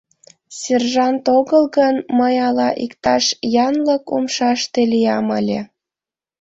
—Сержант 0.59 1.23
огыл 1.37 1.63
гын, 1.77 1.95
мый 2.17 2.35
ала 2.47 2.69
иктаж 2.85 3.25
янлык 3.65 4.03
умшаште 4.15 4.81
лиям 4.91 5.27
ыле. 5.39 5.61